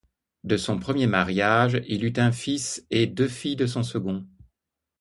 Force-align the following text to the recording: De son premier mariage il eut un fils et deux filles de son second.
De 0.43 0.57
son 0.57 0.79
premier 0.79 1.05
mariage 1.05 1.79
il 1.87 2.03
eut 2.03 2.13
un 2.17 2.31
fils 2.31 2.83
et 2.89 3.05
deux 3.05 3.27
filles 3.27 3.55
de 3.55 3.67
son 3.67 3.83
second. 3.83 4.25